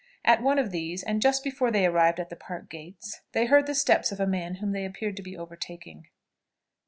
[0.25, 3.67] At one of these, and just before they arrived at the Park gates, they heard
[3.67, 6.07] the steps of a man whom they appeared to be overtaking.